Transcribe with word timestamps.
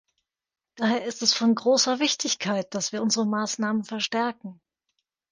Daher 0.77 1.05
ist 1.05 1.21
es 1.21 1.35
von 1.35 1.53
großer 1.53 1.99
Wichtigkeit, 1.99 2.73
dass 2.73 2.91
wir 2.91 3.03
unsere 3.03 3.27
Maßnahmen 3.27 3.83
verstärken. 3.83 4.59